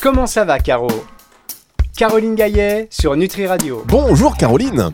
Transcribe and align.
Comment 0.00 0.26
ça 0.26 0.44
va, 0.44 0.58
Caro? 0.58 0.88
Caroline 1.96 2.34
Gaillet 2.36 2.86
sur 2.90 3.16
Nutri 3.16 3.46
Radio. 3.46 3.82
Bonjour 3.86 4.36
Caroline 4.36 4.90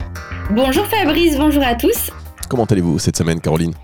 Bonjour 0.50 0.86
Fabrice, 0.86 1.36
bonjour 1.36 1.62
à 1.62 1.74
tous. 1.74 2.10
Comment 2.48 2.64
allez-vous 2.64 2.98
cette 2.98 3.16
semaine 3.16 3.40
Caroline? 3.40 3.74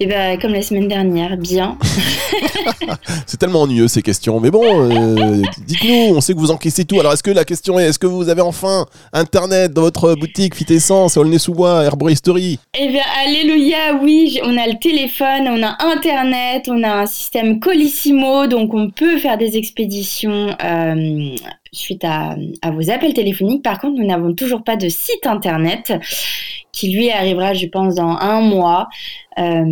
Et 0.00 0.06
bien, 0.06 0.36
comme 0.38 0.52
la 0.52 0.62
semaine 0.62 0.88
dernière, 0.88 1.36
bien. 1.36 1.78
C'est 3.26 3.36
tellement 3.36 3.62
ennuyeux 3.62 3.88
ces 3.88 4.02
questions, 4.02 4.40
mais 4.40 4.50
bon, 4.50 4.62
euh, 4.64 5.42
dites-nous, 5.66 6.14
on 6.16 6.20
sait 6.20 6.34
que 6.34 6.38
vous 6.38 6.50
encaissez 6.50 6.84
tout. 6.84 6.98
Alors 7.00 7.12
est-ce 7.12 7.22
que 7.22 7.30
la 7.30 7.44
question 7.44 7.78
est, 7.78 7.84
est-ce 7.84 7.98
que 7.98 8.06
vous 8.06 8.28
avez 8.28 8.42
enfin 8.42 8.86
Internet 9.12 9.72
dans 9.72 9.82
votre 9.82 10.14
boutique 10.14 10.54
Fit 10.54 10.72
Essence, 10.72 11.16
Aulnay-sous-Bois, 11.16 11.84
Herboristerie 11.84 12.58
Eh 12.78 12.88
bien, 12.88 13.02
alléluia, 13.24 13.94
oui, 14.02 14.40
on 14.44 14.56
a 14.56 14.66
le 14.66 14.78
téléphone, 14.80 15.48
on 15.48 15.62
a 15.62 15.76
Internet, 15.92 16.68
on 16.68 16.82
a 16.82 17.02
un 17.02 17.06
système 17.06 17.60
Colissimo, 17.60 18.46
donc 18.46 18.74
on 18.74 18.90
peut 18.90 19.18
faire 19.18 19.38
des 19.38 19.56
expéditions 19.56 20.56
euh, 20.62 21.36
suite 21.72 22.04
à, 22.04 22.36
à 22.62 22.70
vos 22.70 22.90
appels 22.90 23.14
téléphoniques. 23.14 23.62
Par 23.62 23.80
contre, 23.80 23.98
nous 23.98 24.06
n'avons 24.06 24.34
toujours 24.34 24.62
pas 24.64 24.76
de 24.76 24.88
site 24.88 25.26
Internet 25.26 25.92
qui 26.72 26.92
lui 26.92 27.10
arrivera, 27.10 27.52
je 27.52 27.66
pense, 27.66 27.96
dans 27.96 28.16
un 28.16 28.40
mois. 28.40 28.88
Euh, 29.38 29.64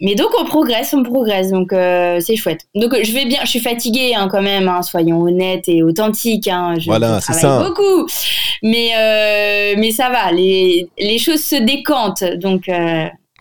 mais 0.00 0.14
donc 0.14 0.28
on 0.40 0.44
progresse, 0.44 0.94
on 0.94 1.02
progresse, 1.02 1.50
donc 1.50 1.72
euh, 1.72 2.20
c'est 2.20 2.36
chouette. 2.36 2.60
Donc 2.74 2.94
je 3.02 3.12
vais 3.12 3.26
bien, 3.26 3.40
je 3.44 3.50
suis 3.50 3.60
fatiguée 3.60 4.14
hein, 4.14 4.28
quand 4.30 4.42
même, 4.42 4.68
hein, 4.68 4.82
soyons 4.82 5.20
honnêtes 5.20 5.68
et 5.68 5.82
authentiques. 5.82 6.48
Hein, 6.48 6.74
je, 6.78 6.86
Voilà, 6.86 7.20
travaille 7.20 7.42
ça. 7.42 7.62
beaucoup, 7.62 8.06
mais 8.62 8.90
euh, 8.96 9.74
mais 9.78 9.90
ça 9.90 10.10
va, 10.10 10.32
les 10.32 10.88
les 10.98 11.18
choses 11.18 11.42
se 11.42 11.56
décantent, 11.56 12.24
donc 12.24 12.70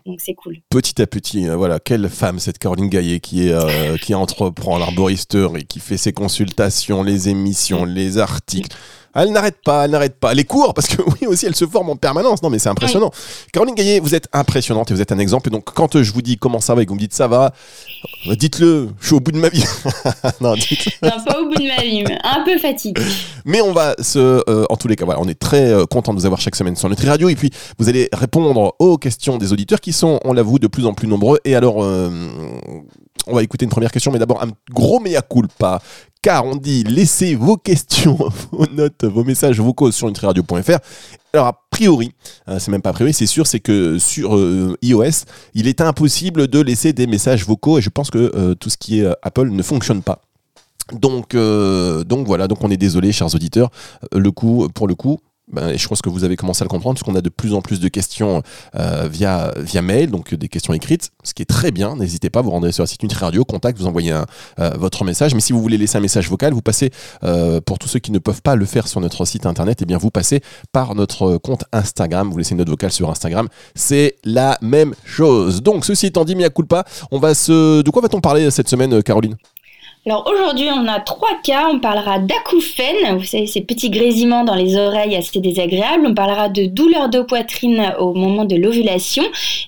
donc 0.09 0.21
c'est 0.21 0.33
cool. 0.33 0.57
Petit 0.69 1.01
à 1.01 1.07
petit, 1.07 1.47
euh, 1.47 1.55
voilà, 1.55 1.79
quelle 1.79 2.09
femme 2.09 2.39
cette 2.39 2.57
Caroline 2.57 2.89
Gaillet 2.89 3.19
qui, 3.19 3.47
est, 3.47 3.53
euh, 3.53 3.95
qui 3.97 4.15
entreprend 4.15 4.77
l'arboristerie, 4.79 5.65
qui 5.65 5.79
fait 5.79 5.97
ses 5.97 6.13
consultations, 6.13 7.03
les 7.03 7.29
émissions, 7.29 7.85
les 7.85 8.17
articles. 8.17 8.75
Elle 9.15 9.31
n'arrête 9.31 9.57
pas, 9.63 9.85
elle 9.85 9.91
n'arrête 9.91 10.19
pas. 10.19 10.33
Les 10.33 10.43
cours, 10.43 10.73
parce 10.73 10.87
que 10.87 11.01
oui 11.21 11.27
aussi, 11.27 11.45
elle 11.45 11.55
se 11.55 11.65
forme 11.65 11.89
en 11.89 11.95
permanence. 11.95 12.41
Non, 12.43 12.49
mais 12.49 12.59
c'est 12.59 12.69
impressionnant. 12.69 13.11
Caroline 13.51 13.75
Gaillet, 13.75 13.99
vous 13.99 14.15
êtes 14.15 14.27
impressionnante 14.33 14.91
et 14.91 14.93
vous 14.93 15.01
êtes 15.01 15.11
un 15.11 15.19
exemple. 15.19 15.49
Et 15.49 15.51
donc, 15.51 15.65
quand 15.65 15.95
euh, 15.95 16.03
je 16.03 16.13
vous 16.13 16.21
dis 16.21 16.37
comment 16.37 16.59
ça 16.59 16.75
va 16.75 16.81
et 16.81 16.85
que 16.85 16.89
vous 16.89 16.95
me 16.95 16.99
dites 16.99 17.13
ça 17.13 17.27
va, 17.27 17.53
euh, 18.27 18.35
dites-le, 18.35 18.89
je 18.99 19.05
suis 19.07 19.15
au 19.15 19.19
bout 19.19 19.31
de 19.31 19.37
ma 19.37 19.49
vie. 19.49 19.63
non. 20.41 20.55
Non, 21.03 21.09
pas 21.25 21.41
au 21.41 21.45
bout 21.45 21.55
de 21.55 21.67
ma 21.67 21.81
vie, 21.81 22.03
mais 22.03 22.17
un 22.23 22.43
peu 22.43 22.57
fatiguée. 22.57 23.01
Mais 23.45 23.61
on 23.61 23.71
va 23.71 23.95
se, 23.99 24.19
euh, 24.19 24.65
en 24.69 24.75
tous 24.75 24.87
les 24.87 24.95
cas, 24.95 25.05
voilà, 25.05 25.19
on 25.19 25.27
est 25.27 25.39
très 25.39 25.71
euh, 25.71 25.85
content 25.85 26.13
de 26.13 26.19
vous 26.19 26.25
avoir 26.25 26.41
chaque 26.41 26.55
semaine 26.55 26.75
sur 26.75 26.89
Nutri 26.89 27.07
Radio. 27.07 27.29
Et 27.29 27.35
puis, 27.35 27.51
vous 27.77 27.89
allez 27.89 28.09
répondre 28.13 28.75
aux 28.79 28.97
questions 28.97 29.37
des 29.37 29.53
auditeurs 29.53 29.81
qui 29.81 29.93
sont, 29.93 30.19
on 30.23 30.33
l'avoue, 30.33 30.59
de 30.59 30.67
plus 30.67 30.85
en 30.85 30.93
plus 30.93 31.07
nombreux. 31.07 31.39
Et 31.45 31.55
alors, 31.55 31.83
euh, 31.83 32.09
on 33.27 33.35
va 33.35 33.43
écouter 33.43 33.65
une 33.65 33.71
première 33.71 33.91
question, 33.91 34.11
mais 34.11 34.19
d'abord 34.19 34.41
un 34.43 34.49
gros 34.71 34.99
mea 34.99 35.21
culpa. 35.21 35.81
Car 36.21 36.45
on 36.45 36.57
dit 36.57 36.83
laissez 36.83 37.33
vos 37.33 37.55
questions, 37.55 38.17
vos 38.51 38.65
notes, 38.67 39.05
vos 39.05 39.23
messages 39.23 39.59
vocaux 39.61 39.89
sur 39.91 40.07
nutriradio.fr. 40.07 40.79
Alors 41.31 41.47
a 41.47 41.61
priori, 41.69 42.11
euh, 42.49 42.59
c'est 42.59 42.71
même 42.71 42.81
pas 42.81 42.89
a 42.89 42.93
priori, 42.93 43.13
c'est 43.13 43.25
sûr, 43.25 43.47
c'est 43.47 43.61
que 43.61 43.97
sur 43.99 44.35
euh, 44.35 44.75
iOS, 44.81 45.25
il 45.53 45.67
est 45.67 45.79
impossible 45.79 46.47
de 46.47 46.59
laisser 46.59 46.91
des 46.91 47.07
messages 47.07 47.45
vocaux 47.45 47.77
et 47.77 47.81
je 47.81 47.89
pense 47.89 48.09
que 48.09 48.31
euh, 48.35 48.53
tout 48.53 48.69
ce 48.69 48.75
qui 48.75 48.99
est 48.99 49.05
euh, 49.05 49.13
Apple 49.21 49.49
ne 49.49 49.63
fonctionne 49.63 50.01
pas. 50.01 50.21
Donc, 50.91 51.35
donc 51.35 52.25
voilà, 52.25 52.47
donc 52.47 52.63
on 52.63 52.71
est 52.71 52.77
désolé, 52.77 53.11
chers 53.11 53.35
auditeurs. 53.35 53.69
Le 54.11 54.31
coup, 54.31 54.67
pour 54.73 54.87
le 54.87 54.95
coup, 54.95 55.19
ben, 55.51 55.69
et 55.69 55.77
je 55.77 55.87
pense 55.87 56.01
que 56.01 56.09
vous 56.09 56.23
avez 56.23 56.35
commencé 56.35 56.61
à 56.61 56.65
le 56.65 56.69
comprendre, 56.69 56.95
parce 56.95 57.03
qu'on 57.03 57.17
a 57.17 57.21
de 57.21 57.29
plus 57.29 57.53
en 57.53 57.61
plus 57.61 57.79
de 57.79 57.87
questions 57.87 58.43
euh, 58.75 59.07
via, 59.11 59.53
mail, 59.81 60.11
donc 60.11 60.33
des 60.33 60.47
questions 60.47 60.73
écrites, 60.73 61.11
ce 61.23 61.33
qui 61.33 61.41
est 61.41 61.45
très 61.45 61.71
bien. 61.71 61.95
N'hésitez 61.95 62.29
pas, 62.29 62.41
vous 62.41 62.51
rendrez 62.51 62.71
sur 62.71 62.83
la 62.83 62.87
site 62.87 63.03
Nutri 63.03 63.19
Radio, 63.19 63.43
contact, 63.45 63.77
vous 63.79 63.87
envoyez 63.87 64.11
euh, 64.11 64.69
votre 64.77 65.03
message. 65.03 65.33
Mais 65.33 65.41
si 65.41 65.53
vous 65.53 65.61
voulez 65.61 65.77
laisser 65.77 65.97
un 65.97 66.01
message 66.01 66.29
vocal, 66.29 66.53
vous 66.53 66.61
passez, 66.61 66.91
euh, 67.23 67.61
pour 67.61 67.79
tous 67.79 67.87
ceux 67.87 67.99
qui 67.99 68.11
ne 68.11 68.19
peuvent 68.19 68.41
pas 68.41 68.55
le 68.55 68.65
faire 68.65 68.87
sur 68.87 69.01
notre 69.01 69.25
site 69.25 69.45
internet, 69.45 69.81
et 69.81 69.85
bien 69.85 69.97
vous 69.97 70.11
passez 70.11 70.41
par 70.71 70.95
notre 70.95 71.37
compte 71.37 71.65
Instagram, 71.71 72.29
vous 72.29 72.37
laissez 72.37 72.51
une 72.51 72.59
note 72.59 72.69
vocale 72.69 72.91
sur 72.91 73.09
Instagram. 73.09 73.47
C'est 73.75 74.15
la 74.23 74.57
même 74.61 74.93
chose. 75.03 75.61
Donc, 75.61 75.85
ceci 75.85 76.07
étant 76.07 76.25
dit, 76.25 76.35
mea 76.35 76.49
culpa, 76.49 76.85
on 77.11 77.19
va 77.19 77.33
se. 77.33 77.81
De 77.81 77.89
quoi 77.89 78.01
va-t-on 78.01 78.21
parler 78.21 78.51
cette 78.51 78.69
semaine, 78.69 79.01
Caroline? 79.03 79.35
Alors 80.05 80.25
aujourd'hui, 80.31 80.67
on 80.73 80.87
a 80.87 80.99
trois 81.01 81.37
cas. 81.43 81.67
On 81.71 81.79
parlera 81.79 82.19
d'acouphènes, 82.19 83.17
vous 83.17 83.25
savez, 83.25 83.47
ces 83.47 83.61
petits 83.61 83.89
grésillements 83.89 84.45
dans 84.45 84.55
les 84.55 84.77
oreilles 84.77 85.15
assez 85.15 85.39
désagréables. 85.39 86.07
On 86.07 86.13
parlera 86.13 86.47
de 86.47 86.65
douleurs 86.65 87.09
de 87.09 87.21
poitrine 87.21 87.93
au 87.99 88.13
moment 88.13 88.45
de 88.45 88.55
l'ovulation. 88.55 89.23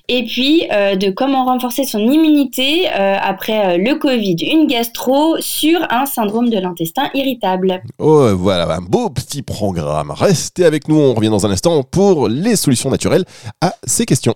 Et 0.08 0.24
puis 0.24 0.66
euh, 0.72 0.96
de 0.96 1.10
comment 1.10 1.44
renforcer 1.44 1.84
son 1.84 2.00
immunité 2.00 2.88
euh, 2.88 3.16
après 3.22 3.74
euh, 3.74 3.76
le 3.76 3.94
Covid. 3.96 4.36
Une 4.50 4.66
gastro 4.66 5.36
sur 5.40 5.80
un 5.90 6.06
syndrome 6.06 6.48
de 6.48 6.58
l'intestin 6.58 7.10
irritable. 7.14 7.82
Oh, 7.98 8.30
voilà, 8.34 8.74
un 8.74 8.80
beau 8.80 9.10
petit 9.10 9.42
programme. 9.42 10.10
Restez 10.10 10.64
avec 10.64 10.88
nous, 10.88 10.98
on 10.98 11.12
revient 11.12 11.30
dans 11.30 11.46
un 11.46 11.50
instant 11.50 11.82
pour 11.82 12.28
les 12.28 12.56
solutions 12.56 12.90
naturelles 12.90 13.24
à 13.60 13.74
ces 13.84 14.06
questions. 14.06 14.34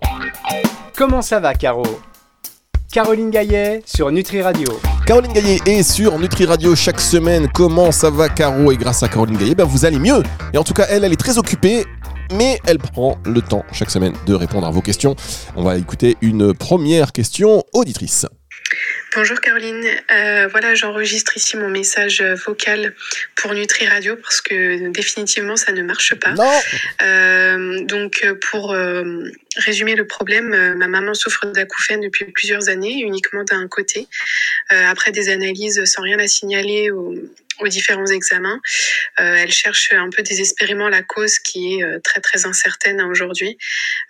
Comment 0.95 1.23
ça 1.23 1.39
va, 1.39 1.53
Caro? 1.55 1.83
Caroline 2.91 3.29
Gaillet 3.31 3.81
sur 3.85 4.09
Nutri 4.11 4.41
Radio. 4.41 4.67
Caroline 5.05 5.33
Gaillet 5.33 5.59
est 5.65 5.83
sur 5.83 6.17
Nutri 6.17 6.45
Radio 6.45 6.73
chaque 6.73 7.01
semaine. 7.01 7.49
Comment 7.53 7.91
ça 7.91 8.09
va, 8.09 8.29
Caro 8.29 8.71
Et 8.71 8.77
grâce 8.77 9.03
à 9.03 9.09
Caroline 9.09 9.37
Gaillet, 9.37 9.55
ben, 9.55 9.65
vous 9.65 9.83
allez 9.85 9.99
mieux. 9.99 10.23
Et 10.53 10.57
en 10.57 10.63
tout 10.63 10.73
cas, 10.73 10.85
elle, 10.89 11.03
elle 11.03 11.11
est 11.11 11.19
très 11.19 11.37
occupée. 11.37 11.85
Mais 12.33 12.59
elle 12.65 12.77
prend 12.77 13.17
le 13.25 13.41
temps 13.41 13.63
chaque 13.71 13.89
semaine 13.89 14.13
de 14.25 14.33
répondre 14.33 14.67
à 14.67 14.71
vos 14.71 14.81
questions. 14.81 15.15
On 15.55 15.63
va 15.63 15.77
écouter 15.77 16.17
une 16.21 16.53
première 16.53 17.11
question 17.11 17.63
auditrice. 17.73 18.25
Bonjour 19.17 19.41
Caroline, 19.41 19.83
Euh, 20.11 20.47
voilà 20.47 20.75
j'enregistre 20.75 21.35
ici 21.37 21.57
mon 21.57 21.69
message 21.69 22.21
vocal 22.21 22.93
pour 23.35 23.51
Nutri 23.55 23.87
Radio 23.87 24.15
parce 24.15 24.41
que 24.41 24.89
définitivement 24.91 25.55
ça 25.55 25.71
ne 25.71 25.81
marche 25.81 26.13
pas. 26.13 26.33
Non 26.33 26.59
Euh, 27.01 27.83
donc 27.85 28.23
pour 28.51 28.73
euh, 28.73 29.23
résumer 29.55 29.95
le 29.95 30.05
problème, 30.05 30.75
ma 30.75 30.87
maman 30.87 31.15
souffre 31.15 31.47
d'acouphènes 31.47 32.01
depuis 32.01 32.25
plusieurs 32.25 32.69
années, 32.69 33.01
uniquement 33.01 33.43
d'un 33.43 33.67
côté. 33.67 34.07
Euh, 34.71 34.85
après 34.87 35.11
des 35.11 35.29
analyses 35.29 35.83
sans 35.85 36.01
rien 36.01 36.19
à 36.19 36.27
signaler 36.27 36.91
aux, 36.91 37.15
aux 37.59 37.67
différents 37.67 38.05
examens, 38.05 38.59
euh, 39.19 39.35
elle 39.35 39.51
cherche 39.51 39.93
un 39.93 40.09
peu 40.09 40.23
désespérément 40.23 40.89
la 40.89 41.03
cause 41.03 41.39
qui 41.39 41.75
est 41.75 41.83
euh, 41.83 41.99
très 42.03 42.21
très 42.21 42.45
incertaine 42.45 42.99
hein, 42.99 43.07
aujourd'hui 43.09 43.57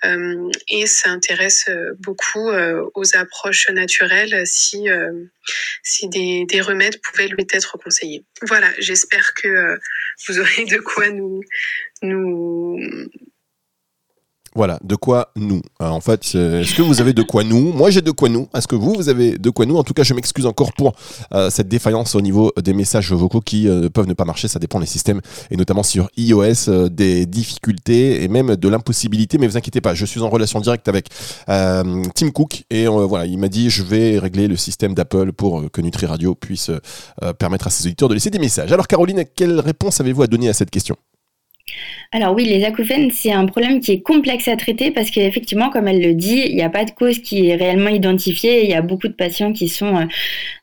euh, 0.06 0.50
et 0.68 0.85
s'intéresse 0.88 1.66
euh, 1.69 1.94
beaucoup 2.00 2.50
aux 2.50 3.18
approches 3.18 3.69
naturelles 3.69 4.44
si 4.45 4.90
euh, 4.90 5.12
si 5.84 6.09
des, 6.09 6.45
des 6.45 6.62
remèdes 6.62 7.00
pouvaient 7.01 7.28
lui 7.28 7.45
être 7.53 7.78
conseillés. 7.78 8.25
Voilà, 8.41 8.69
j'espère 8.79 9.34
que 9.34 9.78
vous 10.28 10.39
aurez 10.39 10.66
de 10.66 10.78
quoi 10.78 11.09
nous 11.09 11.41
nous 12.01 12.78
Voilà, 14.57 14.79
de 14.84 14.95
quoi 14.95 15.29
nous 15.35 15.62
Euh, 15.84 15.88
En 15.88 16.01
fait, 16.01 16.23
c'est- 16.23 16.62
est-ce 16.62 16.73
que 16.73 16.81
vous 16.81 17.00
avez 17.00 17.13
de 17.13 17.22
quoi 17.22 17.44
nous? 17.44 17.72
Moi, 17.73 17.91
j'ai 17.91 18.01
de 18.01 18.09
quoi 18.09 18.28
nous. 18.28 18.47
Est-ce 18.56 18.68
que 18.68 18.75
vous, 18.75 18.95
vous 18.95 19.07
avez 19.07 19.38
de 19.38 19.50
quoi 19.51 19.68
nous? 19.68 19.78
En 19.78 19.84
tout 19.84 19.94
cas, 19.94 20.01
je 20.01 20.16
m'excuse 20.16 20.47
encore 20.47 20.73
pour 20.73 20.94
euh, 21.35 21.51
cette 21.51 21.68
défaillance 21.68 22.16
au 22.16 22.22
niveau 22.22 22.51
des 22.62 22.73
messages 22.73 23.12
vocaux 23.13 23.40
qui 23.40 23.68
euh, 23.69 23.88
peuvent 23.90 24.07
ne 24.07 24.16
pas 24.16 24.25
marcher. 24.25 24.47
Ça 24.47 24.57
dépend 24.57 24.79
des 24.79 24.88
systèmes, 24.88 25.22
et 25.51 25.57
notamment 25.57 25.84
sur 25.84 26.09
iOS, 26.18 26.69
euh, 26.69 26.90
des 26.90 27.28
difficultés 27.28 28.23
et 28.23 28.28
même 28.29 28.56
de 28.56 28.68
l'impossibilité. 28.68 29.38
Mais 29.38 29.45
vous 29.45 29.57
inquiétez 29.57 29.79
pas, 29.79 29.94
je 29.94 30.06
suis 30.07 30.22
en 30.22 30.29
relation 30.29 30.59
directe 30.59 30.88
avec 30.88 31.07
euh, 31.50 32.03
Tim 32.16 32.31
Cook 32.31 32.63
et 32.72 32.88
euh, 32.88 33.06
voilà, 33.06 33.28
il 33.28 33.38
m'a 33.38 33.50
dit 33.50 33.69
je 33.69 33.84
vais 33.84 34.18
régler 34.18 34.47
le 34.47 34.56
système 34.56 34.95
d'Apple 34.95 35.34
pour 35.34 35.59
euh, 35.59 35.69
que 35.72 35.81
Nutri 35.81 36.07
Radio 36.07 36.34
puisse 36.34 36.72
euh, 36.72 37.34
permettre 37.34 37.68
à 37.68 37.69
ses 37.69 37.85
auditeurs 37.85 38.09
de 38.09 38.16
laisser 38.16 38.31
des 38.31 38.39
messages. 38.39 38.72
Alors, 38.72 38.88
Caroline, 38.88 39.24
quelle 39.35 39.59
réponse 39.59 40.01
avez-vous 40.01 40.24
à 40.24 40.28
donner 40.28 40.50
à 40.50 40.53
cette 40.53 40.72
question? 40.72 40.95
Alors 42.13 42.33
oui, 42.33 42.45
les 42.45 42.63
acouphènes, 42.63 43.11
c'est 43.11 43.33
un 43.33 43.45
problème 43.45 43.81
qui 43.81 43.91
est 43.91 44.01
complexe 44.01 44.47
à 44.47 44.55
traiter 44.55 44.91
parce 44.91 45.11
qu'effectivement, 45.11 45.69
comme 45.69 45.89
elle 45.89 46.01
le 46.01 46.13
dit, 46.13 46.41
il 46.47 46.55
n'y 46.55 46.63
a 46.63 46.69
pas 46.69 46.85
de 46.85 46.91
cause 46.91 47.19
qui 47.19 47.50
est 47.50 47.55
réellement 47.55 47.89
identifiée. 47.89 48.63
Il 48.63 48.69
y 48.69 48.75
a 48.75 48.81
beaucoup 48.81 49.09
de 49.09 49.13
patients 49.13 49.51
qui 49.51 49.67
sont 49.67 49.94
euh, 49.97 50.06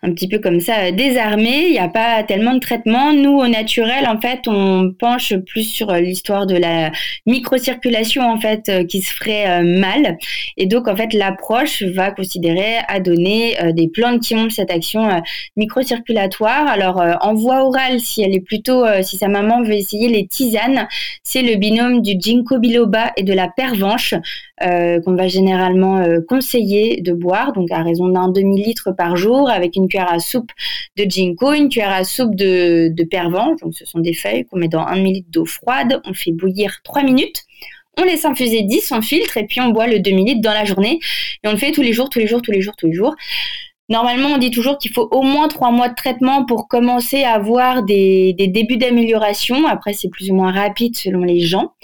un 0.02 0.12
petit 0.12 0.26
peu 0.26 0.38
comme 0.38 0.60
ça 0.60 0.86
euh, 0.86 0.90
désarmés. 0.90 1.66
Il 1.66 1.72
n'y 1.72 1.78
a 1.78 1.88
pas 1.88 2.22
tellement 2.22 2.54
de 2.54 2.60
traitement. 2.60 3.12
Nous, 3.12 3.38
au 3.38 3.46
naturel, 3.46 4.06
en 4.08 4.18
fait, 4.18 4.48
on 4.48 4.90
penche 4.98 5.34
plus 5.36 5.64
sur 5.64 5.90
euh, 5.90 6.00
l'histoire 6.00 6.46
de 6.46 6.56
la 6.56 6.90
microcirculation 7.26 8.22
en 8.22 8.40
fait 8.40 8.70
qui 8.88 9.02
se 9.02 9.12
ferait 9.12 9.62
mal. 9.62 10.16
Et 10.56 10.64
donc, 10.64 10.88
en 10.88 10.96
fait, 10.96 11.12
l'approche 11.12 11.82
va 11.82 12.10
considérer 12.10 12.76
à 12.88 13.00
donner 13.00 13.56
des 13.72 13.88
plantes 13.88 14.22
qui 14.22 14.34
ont 14.34 14.48
cette 14.48 14.70
action 14.70 15.22
microcirculatoire. 15.56 16.66
Alors, 16.68 17.02
en 17.20 17.34
voie 17.34 17.64
orale, 17.64 18.00
si 18.00 18.22
elle 18.22 18.34
est 18.34 18.40
plutôt, 18.40 18.84
si 19.02 19.16
sa 19.16 19.28
maman 19.28 19.62
veut 19.62 19.74
essayer 19.74 20.08
les 20.08 20.26
tisanes, 20.26 20.86
c'est 21.22 21.42
le 21.42 21.56
binôme 21.56 22.02
du 22.02 22.12
ginkgo 22.18 22.58
biloba 22.58 23.12
et 23.16 23.22
de 23.22 23.32
la 23.32 23.48
pervenche 23.48 24.14
euh, 24.62 25.00
qu'on 25.00 25.14
va 25.14 25.26
généralement 25.26 25.98
euh, 25.98 26.20
conseiller 26.20 27.00
de 27.00 27.12
boire, 27.12 27.52
donc 27.52 27.70
à 27.70 27.82
raison 27.82 28.08
d'un 28.08 28.28
demi-litre 28.28 28.92
par 28.96 29.16
jour, 29.16 29.50
avec 29.50 29.76
une 29.76 29.88
cuillère 29.88 30.12
à 30.12 30.20
soupe 30.20 30.50
de 30.96 31.04
ginkgo, 31.04 31.52
une 31.52 31.68
cuillère 31.68 31.92
à 31.92 32.04
soupe 32.04 32.34
de, 32.34 32.92
pervenche, 33.10 33.60
donc 33.60 33.74
ce 33.74 33.84
sont 33.84 33.98
des 33.98 34.14
feuilles 34.14 34.44
qu'on 34.46 34.58
met 34.58 34.68
dans 34.68 34.80
un 34.80 34.96
demi-litre 34.96 35.28
d'eau 35.30 35.44
froide, 35.44 36.00
on 36.04 36.14
fait 36.14 36.32
bouillir 36.32 36.80
3 36.84 37.02
minutes. 37.02 37.44
On 37.96 38.02
laisse 38.02 38.24
infuser 38.24 38.62
10, 38.62 38.92
on 38.92 39.02
filtre 39.02 39.36
et 39.36 39.46
puis 39.46 39.60
on 39.60 39.68
boit 39.68 39.86
le 39.86 40.00
demi-litre 40.00 40.40
dans 40.40 40.52
la 40.52 40.64
journée. 40.64 40.98
Et 41.42 41.48
on 41.48 41.52
le 41.52 41.56
fait 41.56 41.70
tous 41.70 41.82
les 41.82 41.92
jours, 41.92 42.08
tous 42.10 42.18
les 42.18 42.26
jours, 42.26 42.42
tous 42.42 42.50
les 42.50 42.60
jours, 42.60 42.74
tous 42.76 42.86
les 42.86 42.92
jours. 42.92 43.14
Normalement, 43.90 44.30
on 44.30 44.38
dit 44.38 44.50
toujours 44.50 44.78
qu'il 44.78 44.92
faut 44.92 45.08
au 45.10 45.20
moins 45.20 45.46
trois 45.48 45.70
mois 45.70 45.90
de 45.90 45.94
traitement 45.94 46.46
pour 46.46 46.68
commencer 46.68 47.22
à 47.22 47.32
avoir 47.32 47.82
des, 47.82 48.34
débuts 48.38 48.78
d'amélioration. 48.78 49.66
Après, 49.66 49.92
c'est 49.92 50.08
plus 50.08 50.30
ou 50.30 50.34
moins 50.34 50.52
rapide 50.52 50.96
selon 50.96 51.22
les 51.22 51.40
gens. 51.40 51.74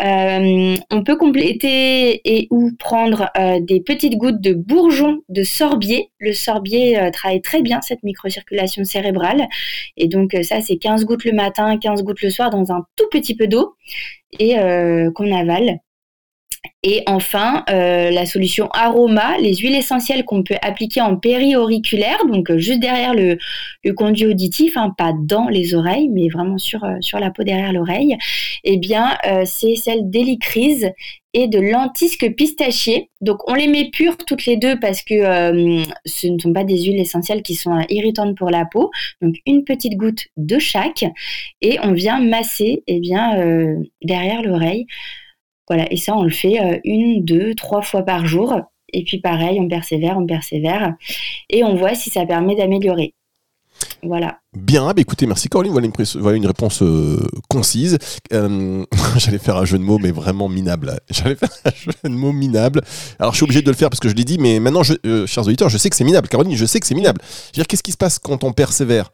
Euh, 0.00 0.74
on 0.90 1.04
peut 1.04 1.16
compléter 1.16 2.20
et 2.24 2.48
ou 2.50 2.70
prendre 2.78 3.30
euh, 3.38 3.60
des 3.60 3.80
petites 3.80 4.16
gouttes 4.16 4.40
de 4.40 4.54
bourgeon 4.54 5.20
de 5.28 5.42
sorbier. 5.42 6.10
Le 6.18 6.32
sorbier 6.32 6.98
euh, 6.98 7.10
travaille 7.10 7.42
très 7.42 7.60
bien 7.60 7.82
cette 7.82 8.02
microcirculation 8.04 8.84
cérébrale. 8.84 9.46
Et 9.98 10.08
donc, 10.08 10.34
ça, 10.44 10.62
c'est 10.62 10.78
15 10.78 11.04
gouttes 11.04 11.24
le 11.24 11.32
matin, 11.32 11.76
15 11.76 12.04
gouttes 12.04 12.22
le 12.22 12.30
soir 12.30 12.48
dans 12.48 12.72
un 12.72 12.86
tout 12.96 13.08
petit 13.10 13.36
peu 13.36 13.48
d'eau 13.48 13.76
et 14.40 14.56
qu'on 15.14 15.30
avale. 15.30 15.78
Et 16.86 17.02
enfin, 17.06 17.64
euh, 17.70 18.10
la 18.10 18.26
solution 18.26 18.68
aroma, 18.72 19.38
les 19.38 19.54
huiles 19.54 19.74
essentielles 19.74 20.26
qu'on 20.26 20.42
peut 20.42 20.56
appliquer 20.60 21.00
en 21.00 21.16
péri-auriculaire, 21.16 22.26
donc 22.26 22.50
euh, 22.50 22.58
juste 22.58 22.80
derrière 22.80 23.14
le, 23.14 23.38
conduit 23.94 24.26
auditif, 24.26 24.76
hein, 24.76 24.92
pas 24.96 25.14
dans 25.18 25.48
les 25.48 25.74
oreilles, 25.74 26.10
mais 26.10 26.28
vraiment 26.28 26.58
sur, 26.58 26.84
euh, 26.84 26.96
sur 27.00 27.18
la 27.18 27.30
peau 27.30 27.42
derrière 27.42 27.72
l'oreille, 27.72 28.18
eh 28.64 28.76
bien, 28.76 29.16
c'est 29.44 29.76
celle 29.76 30.10
d'hélicryse 30.10 30.90
et 31.32 31.48
de 31.48 31.58
lentisque 31.58 32.34
pistachier. 32.34 33.10
Donc 33.20 33.38
on 33.48 33.54
les 33.54 33.66
met 33.66 33.90
pures 33.90 34.16
toutes 34.18 34.46
les 34.46 34.56
deux 34.56 34.78
parce 34.78 35.02
que 35.02 35.14
ce 36.04 36.26
ne 36.26 36.38
sont 36.38 36.52
pas 36.52 36.64
des 36.64 36.84
huiles 36.84 37.00
essentielles 37.00 37.42
qui 37.42 37.54
sont 37.54 37.78
irritantes 37.88 38.36
pour 38.36 38.50
la 38.50 38.64
peau. 38.64 38.90
Donc 39.20 39.36
une 39.46 39.64
petite 39.64 39.96
goutte 39.96 40.26
de 40.36 40.58
chaque 40.58 41.04
et 41.60 41.78
on 41.82 41.92
vient 41.92 42.20
masser 42.20 42.82
eh 42.86 43.00
bien, 43.00 43.36
derrière 44.02 44.42
l'oreille 44.42 44.86
voilà, 45.68 45.90
et 45.90 45.96
ça, 45.96 46.14
on 46.14 46.24
le 46.24 46.30
fait 46.30 46.60
euh, 46.60 46.78
une, 46.84 47.24
deux, 47.24 47.54
trois 47.54 47.82
fois 47.82 48.02
par 48.02 48.26
jour. 48.26 48.60
Et 48.92 49.02
puis 49.04 49.18
pareil, 49.18 49.58
on 49.60 49.68
persévère, 49.68 50.18
on 50.18 50.26
persévère. 50.26 50.94
Et 51.50 51.64
on 51.64 51.74
voit 51.74 51.94
si 51.94 52.10
ça 52.10 52.26
permet 52.26 52.54
d'améliorer. 52.54 53.14
Voilà. 54.04 54.38
Bien, 54.54 54.86
bah 54.86 55.00
écoutez, 55.00 55.26
merci 55.26 55.48
Caroline, 55.48 55.72
voilà 55.72 56.36
une, 56.36 56.46
réponse 56.46 56.82
euh, 56.82 57.18
concise. 57.48 57.98
Euh, 58.32 58.84
j'allais 59.16 59.38
faire 59.38 59.56
un 59.56 59.64
jeu 59.64 59.78
de 59.78 59.82
mots, 59.82 59.98
mais 59.98 60.12
vraiment 60.12 60.48
minable. 60.48 61.00
J'allais 61.10 61.34
faire 61.34 61.48
un 61.64 61.70
jeu 61.70 61.90
de 62.04 62.08
mots 62.10 62.32
minable. 62.32 62.82
Alors 63.18 63.32
je 63.32 63.38
suis 63.38 63.44
obligé 63.44 63.62
de 63.62 63.68
le 63.68 63.76
faire 63.76 63.90
parce 63.90 64.00
que 64.00 64.08
je 64.08 64.14
l'ai 64.14 64.24
dit, 64.24 64.38
mais 64.38 64.60
maintenant, 64.60 64.82
chers 64.82 65.46
auditeurs, 65.46 65.70
je 65.70 65.78
sais 65.78 65.90
que 65.90 65.96
c'est 65.96 66.04
minable. 66.04 66.28
Caroline, 66.28 66.54
je 66.54 66.66
sais 66.66 66.78
que 66.78 66.86
c'est 66.86 66.94
minable. 66.94 67.20
Je 67.22 67.48
veux 67.48 67.62
dire, 67.62 67.66
qu'est-ce 67.66 67.82
qui 67.82 67.92
se 67.92 67.96
passe 67.96 68.18
quand 68.18 68.44
on 68.44 68.52
persévère? 68.52 69.10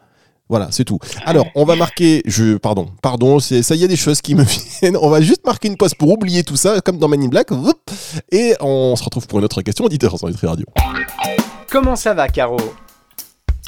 Voilà, 0.50 0.67
c'est 0.73 0.85
tout. 0.85 0.99
Alors, 1.25 1.47
on 1.55 1.64
va 1.64 1.76
marquer, 1.76 2.23
je, 2.26 2.56
pardon, 2.56 2.88
pardon, 3.02 3.38
ça, 3.38 3.75
y 3.76 3.85
a 3.85 3.87
des 3.87 3.97
choses 3.97 4.20
qui 4.20 4.35
me 4.35 4.43
viennent. 4.81 4.97
On 5.00 5.08
va 5.08 5.20
juste 5.20 5.47
marquer 5.47 5.69
une 5.69 5.76
pause 5.76 5.94
pour 5.94 6.11
oublier 6.11 6.43
tout 6.43 6.56
ça, 6.56 6.81
comme 6.81 6.99
dans 6.99 7.06
Man 7.06 7.23
in 7.23 7.29
Black. 7.29 7.50
Et 8.32 8.56
on 8.61 8.97
se 8.97 9.05
retrouve 9.05 9.29
pour 9.29 9.38
une 9.38 9.44
autre 9.44 9.62
question 9.62 9.85
auditeur 9.85 10.19
sur 10.19 10.26
Nutri 10.26 10.49
Radio. 10.49 10.67
Comment 11.70 11.94
ça 11.94 12.14
va, 12.14 12.29
Caro? 12.29 12.58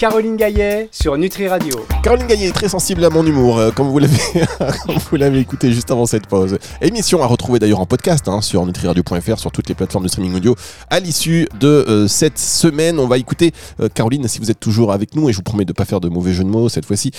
Caroline 0.03 0.37
Gaillet 0.37 0.89
sur 0.91 1.17
Nutri 1.17 1.47
Radio. 1.47 1.87
Caroline 2.03 2.27
Gaillet 2.27 2.49
est 2.49 2.53
très 2.53 2.69
sensible 2.69 3.05
à 3.05 3.09
mon 3.09 3.25
humour, 3.25 3.59
euh, 3.59 3.71
comme 3.71 3.87
vous 3.87 4.01
l'avez, 4.01 4.19
vous 5.11 5.17
l'avez 5.17 5.39
écouté 5.39 5.71
juste 5.71 5.93
avant 5.93 6.07
cette 6.07 6.27
pause. 6.27 6.59
Émission 6.81 7.23
à 7.23 7.27
retrouver 7.27 7.61
d'ailleurs 7.61 7.79
en 7.79 7.87
podcast 7.87 8.27
hein, 8.27 8.41
sur 8.41 8.67
nutriradio.fr, 8.67 9.39
sur 9.39 9.53
toutes 9.53 9.69
les 9.69 9.77
plateformes 9.77 10.03
de 10.03 10.09
streaming 10.09 10.35
audio. 10.35 10.57
À 10.91 10.99
l'issue 10.99 11.47
de 11.61 11.69
euh, 11.69 12.09
cette 12.09 12.41
semaine, 12.41 12.99
on 12.99 13.07
va 13.07 13.17
écouter 13.17 13.53
euh, 13.79 13.89
Caroline, 13.89 14.27
si 14.27 14.41
vous 14.41 14.51
êtes 14.51 14.59
toujours 14.59 14.91
avec 14.91 15.15
nous, 15.15 15.29
et 15.29 15.33
je 15.33 15.37
vous 15.37 15.45
promets 15.45 15.65
de 15.65 15.71
ne 15.71 15.75
pas 15.77 15.85
faire 15.85 16.01
de 16.01 16.09
mauvais 16.09 16.33
jeu 16.33 16.43
de 16.43 16.49
mots 16.49 16.69
cette 16.69 16.85
fois-ci, 16.85 17.13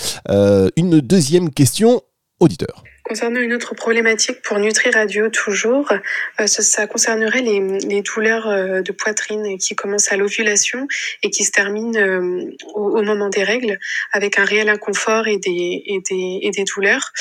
une 0.76 1.00
deuxième 1.00 1.52
question 1.52 2.02
auditeur. 2.40 2.84
Concernant 3.04 3.42
une 3.42 3.54
autre 3.54 3.76
problématique 3.76 4.42
pour 4.42 4.58
Nutri 4.60 4.90
Radio 4.90 5.28
toujours, 5.30 5.92
euh, 6.40 6.48
ça, 6.48 6.88
concernerait 6.88 7.42
les, 7.42 8.02
douleurs 8.02 8.48
euh, 8.48 8.82
de 8.82 8.92
poitrine 8.94 9.58
qui 9.58 9.76
commencent 9.76 10.12
à 10.14 10.16
l'ovulation 10.16 10.88
et 11.22 11.30
qui 11.30 11.44
se 11.44 11.52
terminent 11.52 12.00
euh, 12.00 12.46
au, 12.76 13.02
moment 13.02 13.28
des 13.28 13.44
règles 13.44 13.78
avec 14.14 14.40
un 14.40 14.46
réel 14.46 14.70
inconfort 14.70 15.28
et 15.28 15.38
des, 15.38 15.84
et 15.86 16.52
des, 16.52 16.64
douleurs. 16.64 17.12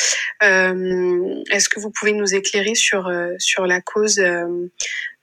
Est-ce 0.40 1.68
que 1.68 1.80
vous 1.80 1.90
pouvez 1.90 2.12
nous 2.12 2.32
éclairer 2.34 2.76
sur, 2.76 3.10
sur 3.38 3.66
la 3.66 3.80
cause 3.80 4.22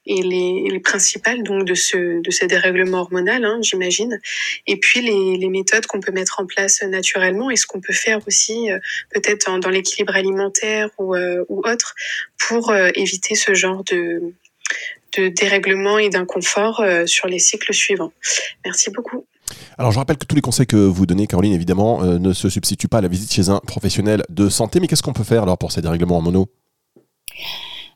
et 0.09 0.23
les, 0.23 0.79
principales 0.79 1.43
donc 1.43 1.65
de 1.65 1.75
ce 1.75 2.21
de 2.21 2.31
ces 2.31 2.47
dérèglements 2.47 3.01
hormonal, 3.01 3.45
hein, 3.45 3.59
j'imagine. 3.61 4.19
Et 4.65 4.77
puis 4.77 5.01
les, 5.01 5.37
les 5.37 5.49
méthodes 5.49 5.85
qu'on 5.85 5.99
peut 5.99 6.11
mettre 6.11 6.39
en 6.39 6.45
place 6.45 6.81
naturellement 6.81 7.51
et 7.51 7.55
ce 7.55 7.67
qu'on 7.67 7.79
peut 7.79 7.93
faire 7.93 8.19
aussi 8.27 8.71
euh, 8.71 8.79
peut-être 9.13 9.59
dans 9.59 9.69
l'équilibre 9.69 10.15
alimentaire 10.15 10.89
ou, 10.97 11.15
euh, 11.15 11.45
ou 11.47 11.59
autre 11.59 11.93
pour 12.37 12.71
euh, 12.71 12.89
éviter 12.95 13.35
ce 13.35 13.53
genre 13.53 13.83
de 13.85 14.33
de 15.17 15.29
dérèglement 15.29 15.97
et 15.97 16.09
d'inconfort 16.09 16.83
sur 17.07 17.27
les 17.27 17.39
cycles 17.39 17.73
suivants. 17.73 18.13
Merci 18.63 18.91
beaucoup. 18.91 19.25
Alors 19.79 19.91
je 19.91 19.97
rappelle 19.97 20.17
que 20.17 20.25
tous 20.25 20.35
les 20.35 20.41
conseils 20.41 20.67
que 20.67 20.75
vous 20.75 21.07
donnez, 21.07 21.25
Caroline, 21.25 21.53
évidemment, 21.53 22.03
ne 22.03 22.31
se 22.31 22.47
substituent 22.47 22.87
pas 22.87 22.99
à 22.99 23.01
la 23.01 23.07
visite 23.07 23.33
chez 23.33 23.49
un 23.49 23.57
professionnel 23.57 24.23
de 24.29 24.49
santé. 24.49 24.79
Mais 24.79 24.85
qu'est-ce 24.85 25.01
qu'on 25.01 25.13
peut 25.13 25.23
faire 25.23 25.41
alors 25.41 25.57
pour 25.57 25.71
ces 25.71 25.81
dérèglements 25.81 26.17
hormonaux? 26.17 26.47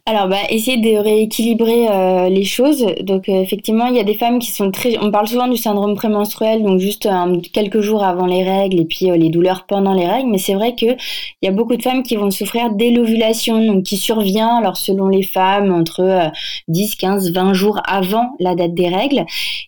Alors, 0.06 0.28
bah, 0.28 0.36
essayer 0.50 0.76
de 0.76 0.98
rééquilibrer 1.00 1.88
euh, 1.90 2.28
les 2.28 2.44
choses. 2.44 2.86
Donc, 3.04 3.30
euh, 3.30 3.42
effectivement, 3.42 3.86
il 3.86 3.96
y 3.96 4.02
a 4.02 4.04
des 4.04 4.16
femmes 4.16 4.40
qui 4.40 4.52
sont 4.52 4.70
très. 4.70 4.98
On 5.02 5.12
parle 5.12 5.30
souvent 5.30 5.48
du 5.48 5.56
syndrome 5.56 5.96
prémenstruel, 5.96 6.62
donc 6.62 6.80
juste 6.80 7.08
quelques 7.54 7.80
jours 7.80 8.04
avant 8.04 8.26
les 8.26 8.44
règles 8.44 8.82
et 8.82 8.86
puis 8.86 9.10
euh, 9.10 9.16
les 9.16 9.30
douleurs 9.30 9.66
pendant 9.66 9.94
les 9.94 10.06
règles. 10.06 10.30
Mais 10.30 10.40
c'est 10.40 10.56
vrai 10.56 10.76
que 10.76 10.88
il 10.88 11.46
y 11.46 11.48
a 11.48 11.54
beaucoup 11.54 11.78
de 11.78 11.82
femmes 11.82 12.04
qui 12.04 12.18
vont 12.18 12.32
souffrir 12.32 12.72
dès 12.72 12.92
l'ovulation, 12.92 13.66
donc 13.66 13.84
qui 13.84 13.96
survient, 13.96 14.58
alors 14.58 14.76
selon 14.76 15.08
les 15.08 15.24
femmes, 15.24 15.72
entre 15.72 16.32
10, 16.68 16.96
15, 16.96 17.32
20 17.32 17.54
jours 17.54 17.80
avant 17.88 18.32
la 18.42 18.56
date 18.56 18.74
des 18.74 18.90
règles, 18.90 19.26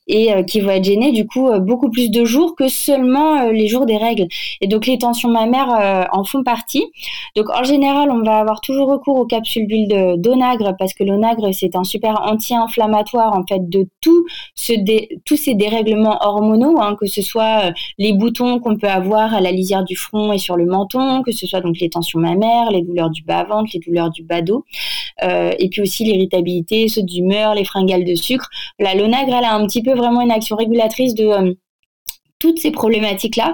et 0.07 0.31
qui 0.47 0.59
vont 0.59 0.71
être 0.71 0.83
gênées 0.83 1.13
du 1.13 1.25
coup 1.25 1.49
beaucoup 1.59 1.89
plus 1.89 2.11
de 2.11 2.25
jours 2.25 2.55
que 2.55 2.67
seulement 2.67 3.49
les 3.51 3.67
jours 3.67 3.85
des 3.85 3.97
règles. 3.97 4.27
Et 4.59 4.67
donc, 4.67 4.85
les 4.85 4.97
tensions 4.97 5.29
mammaires 5.29 6.07
en 6.11 6.23
font 6.23 6.43
partie. 6.43 6.83
Donc, 7.35 7.49
en 7.49 7.63
général, 7.63 8.09
on 8.11 8.21
va 8.21 8.37
avoir 8.37 8.61
toujours 8.61 8.89
recours 8.89 9.17
aux 9.17 9.25
capsules 9.25 9.67
d'huile 9.67 10.15
de 10.24 10.24
d'onagre 10.25 10.75
parce 10.77 10.93
que 10.93 11.03
l'onagre 11.03 11.51
c'est 11.53 11.75
un 11.75 11.83
super 11.83 12.21
anti-inflammatoire 12.25 13.33
en 13.33 13.45
fait 13.47 13.69
de 13.69 13.87
tous 14.01 14.25
ces 14.55 15.53
dérèglements 15.53 16.17
hormonaux, 16.21 16.79
hein, 16.81 16.95
que 16.99 17.05
ce 17.05 17.21
soit 17.21 17.67
euh, 17.67 17.71
les 17.97 18.13
boutons 18.13 18.59
qu'on 18.59 18.77
peut 18.77 18.87
avoir 18.87 19.33
à 19.33 19.41
la 19.41 19.51
lisière 19.51 19.83
du 19.83 19.95
front 19.95 20.31
et 20.33 20.37
sur 20.37 20.57
le 20.57 20.65
menton, 20.65 21.21
que 21.23 21.31
ce 21.31 21.45
soit 21.47 21.61
donc 21.61 21.79
les 21.79 21.89
tensions 21.89 22.19
mammaires, 22.19 22.71
les 22.71 22.81
douleurs 22.81 23.09
du 23.09 23.23
bas 23.23 23.43
ventre, 23.43 23.69
les 23.73 23.79
douleurs 23.79 24.09
du 24.09 24.23
bas 24.23 24.41
dos, 24.41 24.65
euh, 25.23 25.51
et 25.59 25.69
puis 25.69 25.81
aussi 25.81 26.03
l'irritabilité, 26.03 26.87
ceux 26.87 27.03
d'humeur, 27.03 27.53
les 27.53 27.65
fringales 27.65 28.03
de 28.03 28.15
sucre. 28.15 28.49
Là, 28.79 28.95
l'onagre 28.95 29.35
elle 29.35 29.45
a 29.45 29.53
un 29.53 29.65
petit 29.65 29.83
peu 29.83 29.93
vraiment 29.93 30.21
une 30.21 30.31
action 30.31 30.55
régulatrice 30.55 31.13
de 31.13 31.25
euh, 31.25 31.53
toutes 32.39 32.59
ces 32.59 32.71
problématiques-là. 32.71 33.53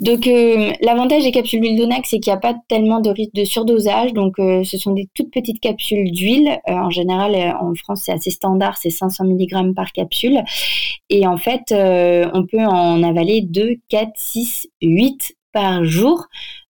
Donc, 0.00 0.26
euh, 0.26 0.72
l'avantage 0.80 1.24
des 1.24 1.32
capsules 1.32 1.60
d'huile 1.60 1.76
d'onax, 1.76 2.10
c'est 2.10 2.20
qu'il 2.20 2.32
n'y 2.32 2.36
a 2.36 2.40
pas 2.40 2.54
tellement 2.68 3.00
de 3.00 3.10
risque 3.10 3.34
de 3.34 3.44
surdosage. 3.44 4.12
Donc, 4.12 4.38
euh, 4.38 4.62
ce 4.62 4.78
sont 4.78 4.92
des 4.92 5.08
toutes 5.14 5.32
petites 5.32 5.60
capsules 5.60 6.10
d'huile. 6.12 6.60
Euh, 6.68 6.72
en 6.72 6.90
général, 6.90 7.34
en 7.60 7.74
France, 7.74 8.02
c'est 8.04 8.12
assez 8.12 8.30
standard, 8.30 8.76
c'est 8.76 8.90
500 8.90 9.24
mg 9.24 9.74
par 9.74 9.92
capsule. 9.92 10.42
Et 11.10 11.26
en 11.26 11.36
fait, 11.36 11.72
on 11.72 12.46
peut 12.46 12.64
en 12.64 13.02
avaler 13.02 13.40
2, 13.42 13.76
4, 13.88 14.10
6, 14.14 14.68
8 14.82 15.34
par 15.52 15.84
jour. 15.84 16.26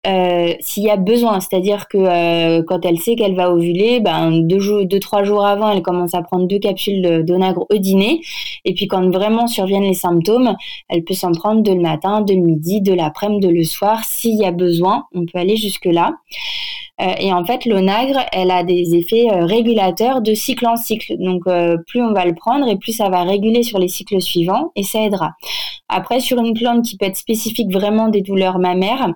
Euh, 0.04 0.54
s'il 0.58 0.82
y 0.82 0.90
a 0.90 0.96
besoin. 0.96 1.38
C'est-à-dire 1.38 1.86
que 1.86 1.96
euh, 1.96 2.64
quand 2.66 2.84
elle 2.84 2.98
sait 2.98 3.14
qu'elle 3.14 3.36
va 3.36 3.52
ovuler, 3.52 4.00
ben, 4.00 4.32
deux, 4.32 4.58
jours, 4.58 4.84
deux, 4.84 4.98
trois 4.98 5.22
jours 5.22 5.46
avant, 5.46 5.70
elle 5.70 5.82
commence 5.82 6.14
à 6.14 6.22
prendre 6.22 6.48
deux 6.48 6.58
capsules 6.58 7.24
d'onagre 7.24 7.66
au 7.70 7.76
dîner. 7.76 8.20
Et 8.64 8.74
puis 8.74 8.88
quand 8.88 9.08
vraiment 9.10 9.46
surviennent 9.46 9.84
les 9.84 9.94
symptômes, 9.94 10.56
elle 10.88 11.04
peut 11.04 11.14
s'en 11.14 11.30
prendre 11.30 11.62
de 11.62 11.72
le 11.72 11.80
matin, 11.80 12.20
de 12.20 12.34
midi, 12.34 12.80
de 12.80 12.92
l'après-midi, 12.92 13.46
de 13.46 13.52
le 13.52 13.62
soir. 13.62 14.04
S'il 14.04 14.36
y 14.36 14.44
a 14.44 14.50
besoin, 14.50 15.04
on 15.14 15.24
peut 15.24 15.38
aller 15.38 15.56
jusque-là. 15.56 16.14
Euh, 17.00 17.14
et 17.20 17.32
en 17.32 17.44
fait, 17.44 17.64
l'onagre, 17.64 18.26
elle 18.32 18.50
a 18.50 18.64
des 18.64 18.96
effets 18.96 19.28
régulateurs 19.30 20.20
de 20.20 20.34
cycle 20.34 20.66
en 20.66 20.76
cycle. 20.76 21.16
Donc, 21.18 21.44
plus 21.86 22.02
on 22.02 22.12
va 22.12 22.24
le 22.24 22.34
prendre 22.34 22.66
et 22.66 22.76
plus 22.76 22.92
ça 22.92 23.08
va 23.08 23.22
réguler 23.22 23.62
sur 23.62 23.78
les 23.78 23.88
cycles 23.88 24.20
suivants 24.20 24.72
et 24.74 24.82
ça 24.82 25.00
aidera. 25.00 25.30
Après, 25.88 26.18
sur 26.18 26.38
une 26.38 26.54
plante 26.54 26.84
qui 26.84 26.96
peut 26.96 27.06
être 27.06 27.16
spécifique 27.16 27.72
vraiment 27.72 28.08
des 28.08 28.22
douleurs 28.22 28.58
mammaires, 28.58 29.12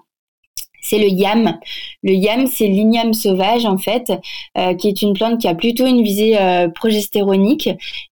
c'est 0.86 0.98
le 0.98 1.08
yam. 1.08 1.58
Le 2.04 2.12
yam, 2.12 2.46
c'est 2.46 2.68
l'igname 2.68 3.12
sauvage 3.12 3.66
en 3.66 3.76
fait, 3.76 4.12
euh, 4.56 4.74
qui 4.74 4.88
est 4.88 5.02
une 5.02 5.14
plante 5.14 5.40
qui 5.40 5.48
a 5.48 5.54
plutôt 5.54 5.84
une 5.84 6.02
visée 6.02 6.38
euh, 6.38 6.68
progestéronique 6.68 7.68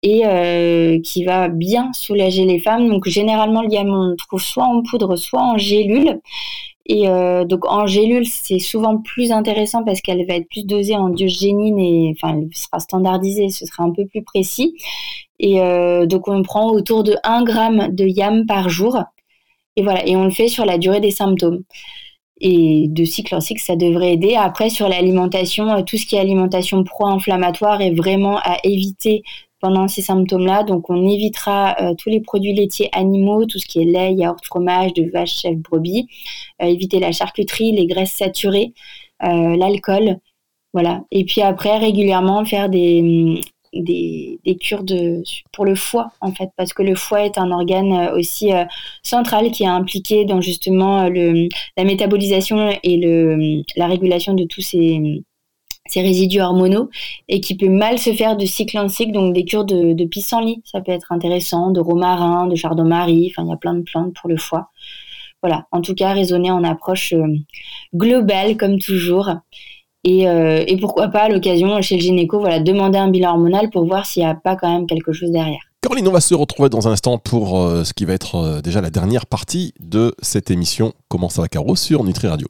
et 0.03 0.21
euh, 0.25 0.99
qui 1.01 1.25
va 1.25 1.49
bien 1.49 1.91
soulager 1.93 2.45
les 2.45 2.59
femmes. 2.59 2.89
Donc 2.89 3.07
généralement, 3.09 3.61
le 3.61 3.69
yam, 3.69 3.89
on 3.89 4.07
le 4.11 4.15
trouve 4.15 4.41
soit 4.41 4.63
en 4.63 4.83
poudre, 4.83 5.17
soit 5.17 5.41
en 5.41 5.57
gélule. 5.57 6.21
Et 6.87 7.05
donc 7.45 7.65
en 7.71 7.85
gélule, 7.85 8.25
c'est 8.25 8.59
souvent 8.59 8.97
plus 8.97 9.31
intéressant 9.31 9.83
parce 9.83 10.01
qu'elle 10.01 10.25
va 10.27 10.33
être 10.33 10.49
plus 10.49 10.65
dosée 10.65 10.95
en 10.95 11.09
diogénine 11.09 11.79
et 11.79 12.13
enfin, 12.17 12.39
elle 12.41 12.49
sera 12.53 12.79
standardisée, 12.79 13.49
ce 13.49 13.65
sera 13.65 13.83
un 13.83 13.91
peu 13.91 14.05
plus 14.07 14.23
précis. 14.23 14.75
Et 15.39 15.59
donc 16.07 16.27
on 16.27 16.41
prend 16.41 16.69
autour 16.71 17.03
de 17.03 17.15
1 17.23 17.43
gramme 17.43 17.95
de 17.95 18.05
yam 18.05 18.45
par 18.45 18.67
jour. 18.67 18.97
Et 19.77 19.83
voilà, 19.83 20.05
et 20.05 20.17
on 20.17 20.25
le 20.25 20.31
fait 20.31 20.49
sur 20.49 20.65
la 20.65 20.77
durée 20.77 20.99
des 20.99 21.11
symptômes 21.11 21.63
et 22.41 22.87
de 22.87 23.03
cycle 23.05 23.35
en 23.35 23.41
cycle, 23.41 23.61
ça 23.61 23.75
devrait 23.75 24.13
aider. 24.13 24.35
Après, 24.35 24.69
sur 24.69 24.89
l'alimentation, 24.89 25.69
euh, 25.71 25.81
tout 25.83 25.97
ce 25.97 26.05
qui 26.05 26.15
est 26.15 26.19
alimentation 26.19 26.83
pro-inflammatoire 26.83 27.81
est 27.81 27.93
vraiment 27.93 28.37
à 28.39 28.57
éviter 28.63 29.23
pendant 29.59 29.87
ces 29.87 30.01
symptômes-là. 30.01 30.63
Donc, 30.63 30.89
on 30.89 31.07
évitera 31.07 31.75
tous 31.99 32.09
les 32.09 32.19
produits 32.19 32.53
laitiers 32.53 32.89
animaux, 32.93 33.45
tout 33.45 33.59
ce 33.59 33.65
qui 33.67 33.79
est 33.79 33.85
lait, 33.85 34.13
yaourt, 34.13 34.43
fromage, 34.43 34.93
de 34.93 35.07
vache, 35.11 35.41
chèvre, 35.41 35.59
brebis. 35.59 36.07
éviter 36.59 36.99
la 36.99 37.11
charcuterie, 37.11 37.71
les 37.71 37.85
graisses 37.85 38.13
saturées, 38.13 38.73
l'alcool. 39.21 40.17
Voilà. 40.73 41.03
Et 41.11 41.25
puis 41.25 41.41
après, 41.41 41.77
régulièrement 41.77 42.43
faire 42.43 42.69
des, 42.69 43.39
des, 43.73 44.57
cures 44.59 44.83
de, 44.83 45.23
pour 45.51 45.65
le 45.65 45.75
foie, 45.75 46.11
en 46.21 46.31
fait, 46.31 46.49
parce 46.57 46.73
que 46.73 46.83
le 46.83 46.95
foie 46.95 47.25
est 47.25 47.37
un 47.37 47.51
organe 47.51 47.93
euh, 47.93 48.17
aussi 48.17 48.51
euh, 48.53 48.65
central 49.03 49.51
qui 49.51 49.63
est 49.63 49.67
impliqué 49.67 50.25
dans 50.25 50.41
justement 50.41 51.03
euh, 51.03 51.09
le, 51.09 51.49
la 51.77 51.83
métabolisation 51.83 52.77
et 52.83 52.97
le, 52.97 53.63
la 53.75 53.87
régulation 53.87 54.33
de 54.33 54.43
tous 54.43 54.61
ces, 54.61 55.23
ces 55.87 56.01
résidus 56.01 56.41
hormonaux 56.41 56.89
et 57.27 57.39
qui 57.39 57.55
peut 57.55 57.69
mal 57.69 57.97
se 57.97 58.13
faire 58.13 58.35
de 58.35 58.45
cycle 58.45 58.77
en 58.77 58.89
cycle, 58.89 59.13
donc 59.13 59.33
des 59.33 59.45
cures 59.45 59.65
de, 59.65 59.93
de 59.93 60.05
pissenlit, 60.05 60.61
ça 60.65 60.81
peut 60.81 60.91
être 60.91 61.11
intéressant, 61.11 61.71
de 61.71 61.79
romarin, 61.79 62.47
de 62.47 62.55
chardon-marie, 62.55 63.31
enfin 63.31 63.45
il 63.45 63.49
y 63.49 63.53
a 63.53 63.57
plein 63.57 63.73
de 63.73 63.83
plantes 63.83 64.13
pour 64.13 64.29
le 64.29 64.37
foie. 64.37 64.69
Voilà, 65.41 65.65
en 65.71 65.81
tout 65.81 65.95
cas, 65.95 66.13
raisonner 66.13 66.51
en 66.51 66.63
approche 66.63 67.15
globale 67.95 68.57
comme 68.57 68.77
toujours 68.77 69.31
euh, 70.05 70.63
et, 70.65 70.77
pourquoi 70.77 71.09
pas 71.09 71.23
à 71.23 71.29
l'occasion 71.29 71.81
chez 71.81 71.95
le 71.95 72.01
gynéco, 72.01 72.39
voilà, 72.39 72.59
demander 72.59 72.97
un 72.97 73.09
bilan 73.09 73.31
hormonal 73.31 73.69
pour 73.69 73.85
voir 73.85 74.05
s'il 74.05 74.23
n'y 74.23 74.29
a 74.29 74.35
pas 74.35 74.55
quand 74.55 74.71
même 74.71 74.87
quelque 74.87 75.13
chose 75.13 75.31
derrière. 75.31 75.59
Caroline, 75.81 76.07
on 76.07 76.11
va 76.11 76.21
se 76.21 76.33
retrouver 76.35 76.69
dans 76.69 76.87
un 76.87 76.91
instant 76.91 77.17
pour 77.17 77.59
euh, 77.59 77.83
ce 77.83 77.93
qui 77.93 78.05
va 78.05 78.13
être 78.13 78.35
euh, 78.35 78.61
déjà 78.61 78.81
la 78.81 78.89
dernière 78.89 79.25
partie 79.25 79.73
de 79.79 80.13
cette 80.21 80.51
émission 80.51 80.93
Comment 81.07 81.29
ça 81.29 81.41
va 81.41 81.47
Caro 81.47 81.75
sur 81.75 82.03
Nutri 82.03 82.27
Radio. 82.27 82.47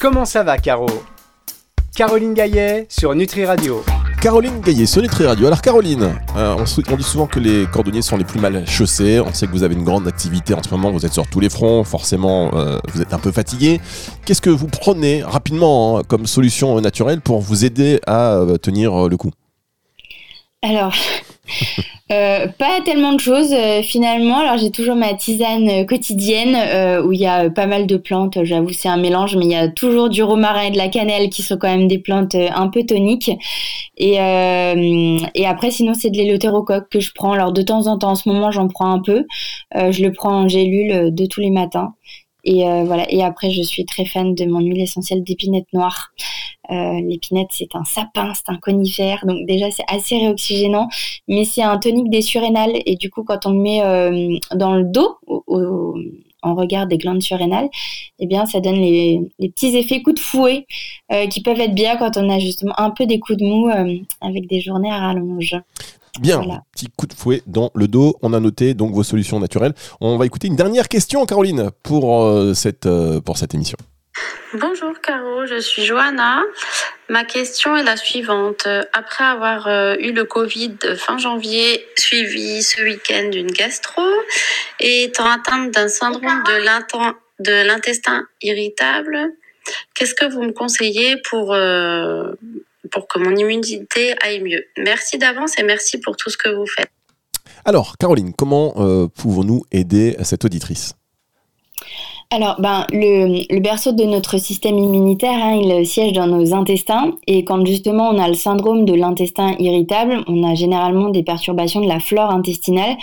Comment 0.00 0.24
ça 0.24 0.42
va 0.42 0.58
Caro? 0.58 0.86
Caroline 1.96 2.34
Gaillet 2.34 2.86
sur 2.88 3.14
Nutri 3.14 3.44
Radio. 3.44 3.82
Caroline 4.20 4.60
Gaillet 4.60 4.86
sur 4.86 5.02
Nutri 5.02 5.26
Radio. 5.26 5.46
Alors 5.46 5.60
Caroline, 5.60 6.14
euh, 6.36 6.56
on, 6.58 6.96
dit 6.96 7.02
souvent 7.02 7.26
que 7.26 7.38
les 7.38 7.66
cordonniers 7.66 8.02
sont 8.02 8.16
les 8.16 8.24
plus 8.24 8.40
mal 8.40 8.66
chaussés. 8.66 9.20
On 9.20 9.32
sait 9.32 9.46
que 9.46 9.52
vous 9.52 9.62
avez 9.62 9.74
une 9.74 9.84
grande 9.84 10.08
activité 10.08 10.54
en 10.54 10.62
ce 10.62 10.70
moment, 10.70 10.90
vous 10.90 11.06
êtes 11.06 11.12
sur 11.12 11.26
tous 11.26 11.40
les 11.40 11.50
fronts, 11.50 11.84
forcément 11.84 12.50
euh, 12.54 12.78
vous 12.92 13.02
êtes 13.02 13.12
un 13.14 13.18
peu 13.18 13.30
fatigué. 13.30 13.80
Qu'est-ce 14.24 14.40
que 14.40 14.50
vous 14.50 14.66
prenez 14.66 15.22
rapidement 15.22 15.98
hein, 15.98 16.02
comme 16.06 16.26
solution 16.26 16.80
naturelle 16.80 17.20
pour 17.20 17.40
vous 17.40 17.64
aider 17.64 18.00
à 18.06 18.34
euh, 18.34 18.56
tenir 18.56 19.08
le 19.08 19.16
coup? 19.16 19.30
Alors, 20.66 20.92
Euh, 22.12 22.46
pas 22.46 22.80
tellement 22.84 23.12
de 23.14 23.18
choses 23.20 23.52
euh, 23.52 23.82
finalement. 23.82 24.38
Alors 24.38 24.58
j'ai 24.58 24.70
toujours 24.70 24.94
ma 24.94 25.12
tisane 25.14 25.68
euh, 25.68 25.84
quotidienne 25.84 26.54
où 27.04 27.12
il 27.12 27.18
y 27.18 27.26
a 27.26 27.50
pas 27.50 27.66
mal 27.66 27.88
de 27.88 27.96
plantes. 27.96 28.38
J'avoue 28.44 28.72
c'est 28.72 28.88
un 28.88 28.96
mélange, 28.96 29.36
mais 29.36 29.44
il 29.44 29.50
y 29.50 29.56
a 29.56 29.68
toujours 29.68 30.08
du 30.08 30.22
romarin 30.22 30.66
et 30.66 30.70
de 30.70 30.76
la 30.76 30.88
cannelle 30.88 31.30
qui 31.30 31.42
sont 31.42 31.56
quand 31.56 31.68
même 31.68 31.88
des 31.88 31.98
plantes 31.98 32.36
un 32.36 32.68
peu 32.68 32.84
toniques. 32.84 33.32
Et, 33.96 34.18
après 34.18 35.70
sinon 35.72 35.94
c'est 35.94 36.10
de 36.10 36.16
l'éleutérocoque 36.16 36.88
que 36.90 37.00
je 37.00 37.10
prends. 37.12 37.32
Alors 37.32 37.52
de 37.52 37.62
temps 37.62 37.88
en 37.88 37.98
temps 37.98 38.10
en 38.10 38.14
ce 38.14 38.28
moment 38.28 38.52
j'en 38.52 38.68
prends 38.68 38.92
un 38.92 39.00
peu. 39.00 39.24
je 39.74 40.02
le 40.02 40.12
prends 40.12 40.42
en 40.42 40.48
gélule 40.48 41.12
de 41.12 41.26
tous 41.26 41.40
les 41.40 41.50
matins. 41.50 41.94
Et 42.44 42.62
voilà. 42.84 43.04
Et 43.12 43.24
après 43.24 43.50
je 43.50 43.62
suis 43.62 43.84
très 43.84 44.04
fan 44.04 44.34
de 44.34 44.44
mon 44.44 44.60
huile 44.60 44.80
essentielle 44.80 45.24
d'épinette 45.24 45.66
noire. 45.72 46.12
Euh, 46.70 47.00
l'épinette, 47.00 47.48
c'est 47.50 47.74
un 47.74 47.84
sapin, 47.84 48.32
c'est 48.34 48.50
un 48.50 48.58
conifère, 48.58 49.24
donc 49.26 49.46
déjà 49.46 49.70
c'est 49.70 49.84
assez 49.88 50.18
réoxygénant, 50.18 50.88
mais 51.28 51.44
c'est 51.44 51.62
un 51.62 51.78
tonique 51.78 52.10
des 52.10 52.22
surrénales 52.22 52.72
et 52.86 52.96
du 52.96 53.10
coup 53.10 53.22
quand 53.22 53.46
on 53.46 53.50
le 53.52 53.60
met 53.60 53.82
euh, 53.82 54.36
dans 54.54 54.74
le 54.74 54.84
dos, 54.84 55.18
en 56.42 56.54
regard 56.54 56.86
des 56.86 56.98
glandes 56.98 57.22
surrénales, 57.22 57.68
eh 58.18 58.26
bien 58.26 58.46
ça 58.46 58.60
donne 58.60 58.76
les, 58.76 59.20
petits 59.38 59.76
effets 59.76 60.02
coups 60.02 60.16
de 60.16 60.20
fouet 60.20 60.66
euh, 61.12 61.26
qui 61.26 61.40
peuvent 61.40 61.60
être 61.60 61.74
bien 61.74 61.96
quand 61.96 62.16
on 62.16 62.28
a 62.30 62.38
justement 62.38 62.78
un 62.78 62.90
peu 62.90 63.06
des 63.06 63.20
coups 63.20 63.38
de 63.38 63.44
mou 63.44 63.68
avec 64.20 64.48
des 64.48 64.60
journées 64.60 64.90
à 64.90 64.98
rallonge. 64.98 65.54
Bien, 66.20 66.40
petit 66.72 66.88
coup 66.96 67.06
de 67.06 67.12
fouet 67.12 67.42
dans 67.46 67.70
le 67.74 67.88
dos. 67.88 68.16
On 68.22 68.32
a 68.32 68.40
noté 68.40 68.72
donc 68.72 68.92
vos 68.92 69.02
solutions 69.02 69.38
naturelles. 69.38 69.74
On 70.00 70.16
va 70.16 70.24
écouter 70.24 70.48
une 70.48 70.56
dernière 70.56 70.88
question, 70.88 71.26
Caroline, 71.26 71.70
pour, 71.82 72.26
cette, 72.54 72.88
pour 73.20 73.36
cette 73.36 73.54
émission. 73.54 73.76
Bonjour 74.54 75.00
Caro, 75.02 75.44
je 75.44 75.60
suis 75.60 75.84
Johanna. 75.84 76.42
Ma 77.08 77.24
question 77.24 77.76
est 77.76 77.82
la 77.82 77.96
suivante. 77.96 78.66
Après 78.92 79.24
avoir 79.24 79.66
euh, 79.66 79.96
eu 79.98 80.12
le 80.12 80.24
Covid 80.24 80.76
fin 80.96 81.18
janvier, 81.18 81.86
suivi 81.98 82.62
ce 82.62 82.80
week-end 82.82 83.28
d'une 83.28 83.50
gastro, 83.50 84.02
et 84.80 85.04
étant 85.04 85.26
atteinte 85.30 85.72
d'un 85.72 85.88
syndrome 85.88 86.42
de 87.40 87.66
l'intestin 87.66 88.24
irritable, 88.40 89.32
qu'est-ce 89.94 90.14
que 90.14 90.24
vous 90.24 90.42
me 90.42 90.52
conseillez 90.52 91.16
pour, 91.28 91.52
euh, 91.52 92.32
pour 92.90 93.08
que 93.08 93.18
mon 93.18 93.36
immunité 93.36 94.14
aille 94.22 94.40
mieux? 94.40 94.64
Merci 94.78 95.18
d'avance 95.18 95.58
et 95.58 95.64
merci 95.64 95.98
pour 96.00 96.16
tout 96.16 96.30
ce 96.30 96.38
que 96.38 96.48
vous 96.48 96.66
faites. 96.66 96.90
Alors, 97.64 97.96
Caroline, 97.98 98.32
comment 98.32 98.74
euh, 98.78 99.08
pouvons-nous 99.08 99.64
aider 99.72 100.16
cette 100.22 100.44
auditrice? 100.44 100.94
Alors, 102.30 102.60
ben, 102.60 102.86
le, 102.90 103.60
berceau 103.60 103.92
de 103.92 104.02
notre 104.02 104.38
système 104.38 104.78
immunitaire, 104.78 105.38
hein, 105.40 105.60
il 105.62 105.86
siège 105.86 106.12
dans 106.12 106.26
nos 106.26 106.54
intestins. 106.54 107.12
Et 107.28 107.44
quand 107.44 107.64
justement 107.64 108.08
on 108.08 108.18
a 108.18 108.26
le 108.26 108.34
syndrome 108.34 108.84
de 108.84 108.94
l'intestin 108.94 109.54
irritable, 109.60 110.24
on 110.26 110.42
a 110.42 110.54
généralement 110.54 111.10
des 111.10 111.22
perturbations 111.22 111.80
de 111.80 111.88
la 111.88 112.00
flore 112.00 112.30
intestinale. 112.30 112.96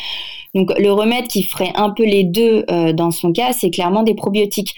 Donc 0.53 0.71
le 0.77 0.91
remède 0.91 1.27
qui 1.27 1.43
ferait 1.43 1.71
un 1.75 1.89
peu 1.89 2.03
les 2.03 2.23
deux 2.23 2.63
euh, 2.69 2.93
dans 2.93 3.11
son 3.11 3.31
cas, 3.31 3.53
c'est 3.53 3.71
clairement 3.71 4.03
des 4.03 4.13
probiotiques. 4.13 4.75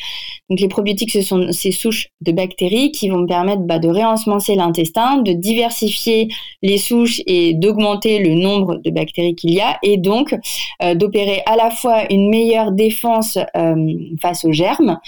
Donc 0.50 0.60
les 0.60 0.68
probiotiques, 0.68 1.12
ce 1.12 1.22
sont 1.22 1.52
ces 1.52 1.72
souches 1.72 2.10
de 2.22 2.32
bactéries 2.32 2.92
qui 2.92 3.10
vont 3.10 3.26
permettre 3.26 3.64
bah, 3.64 3.80
de 3.80 3.90
réensemencer 3.90 4.56
l'intestin, 4.56 5.18
de 5.18 5.34
diversifier 5.34 6.30
les 6.62 6.78
souches 6.78 7.22
et 7.26 7.54
d'augmenter 7.54 8.20
le 8.20 8.36
nombre 8.36 8.78
de 8.86 8.92
bactéries 8.92 9.36
qu'il 9.36 9.54
y 9.54 9.60
a, 9.60 9.80
et 9.82 9.98
donc 9.98 10.36
euh, 10.84 10.94
d'opérer 10.94 11.42
à 11.46 11.56
la 11.56 11.72
fois 11.72 12.04
une 12.12 12.30
meilleure 12.30 12.72
défense 12.72 13.38
euh, 13.58 13.76
face 14.22 14.35
aux 14.44 14.52
germes 14.52 15.00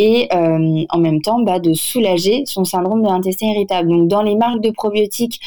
et 0.00 0.28
euh, 0.32 0.84
en 0.88 0.98
même 0.98 1.20
temps 1.20 1.40
bah, 1.40 1.58
de 1.58 1.74
soulager 1.74 2.44
son 2.46 2.64
syndrome 2.64 3.02
de 3.02 3.08
l'intestin 3.08 3.48
irritable. 3.48 3.90
Donc 3.90 4.08
dans 4.08 4.22
les 4.22 4.34
marques 4.34 4.62
de 4.62 4.70
probiotiques, 4.70 5.40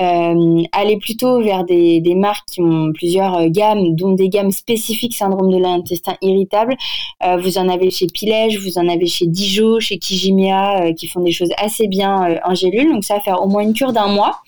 euh, 0.00 0.62
allez 0.72 0.96
plutôt 0.96 1.40
vers 1.40 1.64
des, 1.64 2.00
des, 2.00 2.16
marques 2.16 2.48
qui 2.50 2.60
ont 2.60 2.92
plusieurs 2.92 3.36
euh, 3.38 3.48
gammes, 3.48 3.94
dont 3.94 4.12
des 4.12 4.28
gammes 4.28 4.50
spécifiques 4.50 5.14
syndrome 5.14 5.52
de 5.52 5.58
l'intestin 5.58 6.16
irritable. 6.22 6.76
Euh, 7.24 7.36
vous 7.36 7.56
en 7.56 7.68
avez 7.68 7.90
chez 7.90 8.06
Pilège, 8.06 8.58
vous 8.58 8.78
en 8.78 8.88
avez 8.88 9.06
chez 9.06 9.26
Dijon, 9.26 9.78
chez 9.78 9.98
Kijimia, 9.98 10.92
qui 10.94 11.06
font 11.06 11.20
des 11.20 11.32
choses 11.32 11.50
assez 11.56 11.86
bien 11.86 12.40
en 12.44 12.54
gélule. 12.54 12.92
Donc 12.92 13.04
ça 13.04 13.14
va 13.14 13.20
faire 13.20 13.40
au 13.40 13.48
moins 13.48 13.62
une 13.62 13.74
cure 13.74 13.92
d'un 13.92 14.08
mois 14.08 14.40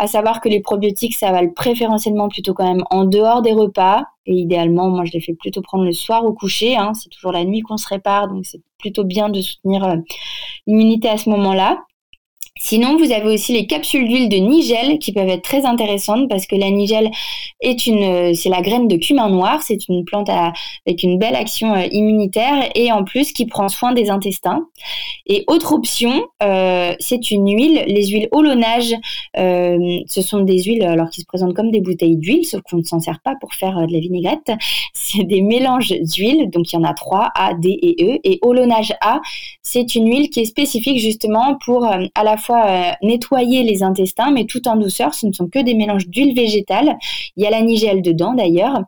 à 0.00 0.06
savoir 0.06 0.40
que 0.40 0.48
les 0.48 0.60
probiotiques, 0.60 1.14
ça 1.14 1.30
va 1.30 1.42
le 1.42 1.52
préférentiellement 1.52 2.30
plutôt 2.30 2.54
quand 2.54 2.66
même 2.66 2.84
en 2.90 3.04
dehors 3.04 3.42
des 3.42 3.52
repas. 3.52 4.04
Et 4.24 4.32
idéalement, 4.32 4.88
moi, 4.88 5.04
je 5.04 5.12
les 5.12 5.20
fais 5.20 5.34
plutôt 5.34 5.60
prendre 5.60 5.84
le 5.84 5.92
soir 5.92 6.24
au 6.24 6.32
coucher. 6.32 6.74
Hein. 6.74 6.92
C'est 6.94 7.10
toujours 7.10 7.32
la 7.32 7.44
nuit 7.44 7.60
qu'on 7.60 7.76
se 7.76 7.86
répare, 7.86 8.28
donc 8.28 8.46
c'est 8.46 8.62
plutôt 8.78 9.04
bien 9.04 9.28
de 9.28 9.42
soutenir 9.42 9.84
euh, 9.84 9.96
l'immunité 10.66 11.10
à 11.10 11.18
ce 11.18 11.28
moment-là. 11.28 11.84
Sinon, 12.62 12.98
vous 12.98 13.10
avez 13.10 13.32
aussi 13.32 13.54
les 13.54 13.66
capsules 13.66 14.06
d'huile 14.06 14.28
de 14.28 14.36
nigel 14.36 14.98
qui 14.98 15.12
peuvent 15.14 15.30
être 15.30 15.42
très 15.42 15.64
intéressantes 15.64 16.28
parce 16.28 16.46
que 16.46 16.56
la 16.56 16.70
nigel 16.70 17.10
est 17.62 17.86
une, 17.86 18.02
euh, 18.02 18.34
c'est 18.34 18.50
la 18.50 18.60
graine 18.60 18.86
de 18.86 18.96
cumin 18.96 19.30
noir. 19.30 19.62
C'est 19.62 19.88
une 19.88 20.04
plante 20.04 20.28
avec 20.28 21.02
une 21.02 21.18
belle 21.18 21.36
action 21.36 21.72
euh, 21.74 21.86
immunitaire 21.90 22.68
et 22.74 22.92
en 22.92 23.02
plus 23.02 23.32
qui 23.32 23.46
prend 23.46 23.70
soin 23.70 23.92
des 23.92 24.10
intestins. 24.10 24.66
Et 25.26 25.44
autre 25.46 25.72
option, 25.72 26.26
euh, 26.42 26.94
c'est 26.98 27.30
une 27.30 27.50
huile, 27.50 27.82
les 27.86 28.08
huiles 28.08 28.28
holonage. 28.30 28.94
ce 29.34 30.20
sont 30.20 30.40
des 30.40 30.62
huiles 30.62 30.84
alors 30.84 31.08
qui 31.08 31.22
se 31.22 31.26
présentent 31.26 31.54
comme 31.54 31.70
des 31.70 31.80
bouteilles 31.80 32.18
d'huile, 32.18 32.44
sauf 32.44 32.60
qu'on 32.68 32.76
ne 32.76 32.82
s'en 32.82 33.00
sert 33.00 33.20
pas 33.24 33.36
pour 33.40 33.54
faire 33.54 33.86
de 33.86 33.92
la 33.92 34.00
vinaigrette. 34.00 34.52
C'est 34.92 35.24
des 35.24 35.40
mélanges 35.40 35.94
d'huile, 36.02 36.50
donc 36.50 36.72
il 36.72 36.76
y 36.76 36.78
en 36.78 36.84
a 36.84 36.92
trois 36.92 37.30
A, 37.34 37.54
D 37.54 37.78
et 37.80 38.04
E. 38.04 38.18
Et 38.22 38.38
holonage 38.42 38.92
A, 39.00 39.20
c'est 39.62 39.94
une 39.94 40.08
huile 40.08 40.30
qui 40.30 40.40
est 40.40 40.44
spécifique 40.44 40.98
justement 40.98 41.56
pour 41.64 41.84
à 41.86 42.24
la 42.24 42.36
fois 42.36 42.49
euh, 42.54 42.90
nettoyer 43.02 43.62
les 43.62 43.82
intestins, 43.82 44.30
mais 44.30 44.44
tout 44.44 44.66
en 44.68 44.76
douceur. 44.76 45.14
Ce 45.14 45.26
ne 45.26 45.32
sont 45.32 45.48
que 45.48 45.58
des 45.58 45.74
mélanges 45.74 46.08
d'huile 46.08 46.34
végétale. 46.34 46.96
Il 47.36 47.44
y 47.44 47.46
a 47.46 47.50
la 47.50 47.62
nigelle 47.62 48.02
dedans 48.02 48.34
d'ailleurs 48.34 48.80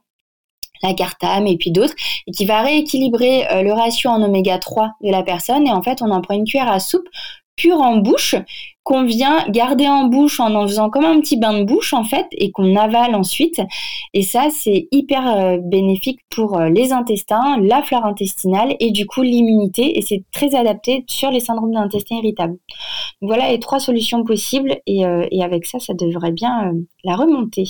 la 0.82 0.94
cartame 0.94 1.46
et 1.46 1.56
puis 1.56 1.70
d'autres, 1.70 1.94
et 2.26 2.32
qui 2.32 2.44
va 2.44 2.62
rééquilibrer 2.62 3.46
euh, 3.52 3.62
le 3.62 3.72
ratio 3.72 4.10
en 4.10 4.22
oméga 4.22 4.58
3 4.58 4.94
de 5.02 5.10
la 5.10 5.22
personne. 5.22 5.66
Et 5.66 5.70
en 5.70 5.82
fait, 5.82 6.02
on 6.02 6.10
en 6.10 6.20
prend 6.20 6.34
une 6.34 6.44
cuillère 6.44 6.70
à 6.70 6.80
soupe 6.80 7.08
pure 7.56 7.80
en 7.80 7.98
bouche 7.98 8.34
qu'on 8.84 9.04
vient 9.04 9.44
garder 9.48 9.86
en 9.86 10.06
bouche 10.06 10.40
en 10.40 10.54
en 10.54 10.66
faisant 10.66 10.90
comme 10.90 11.04
un 11.04 11.20
petit 11.20 11.38
bain 11.38 11.58
de 11.58 11.64
bouche 11.64 11.92
en 11.92 12.02
fait 12.02 12.26
et 12.32 12.50
qu'on 12.50 12.74
avale 12.74 13.14
ensuite. 13.14 13.60
Et 14.12 14.22
ça, 14.22 14.48
c'est 14.50 14.88
hyper 14.90 15.26
euh, 15.28 15.58
bénéfique 15.62 16.20
pour 16.30 16.58
euh, 16.58 16.68
les 16.68 16.92
intestins, 16.92 17.58
la 17.60 17.82
flore 17.82 18.04
intestinale 18.04 18.74
et 18.80 18.90
du 18.90 19.06
coup 19.06 19.22
l'immunité. 19.22 19.98
Et 19.98 20.02
c'est 20.02 20.24
très 20.32 20.54
adapté 20.56 21.04
sur 21.06 21.30
les 21.30 21.40
syndromes 21.40 21.72
d'intestin 21.72 22.16
irritable. 22.16 22.56
voilà 23.20 23.50
les 23.50 23.60
trois 23.60 23.78
solutions 23.78 24.24
possibles 24.24 24.76
et, 24.86 25.06
euh, 25.06 25.26
et 25.30 25.44
avec 25.44 25.66
ça, 25.66 25.78
ça 25.78 25.94
devrait 25.94 26.32
bien 26.32 26.72
la 27.04 27.14
remonter. 27.14 27.64